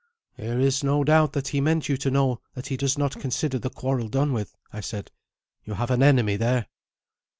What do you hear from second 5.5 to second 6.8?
"You have an enemy there."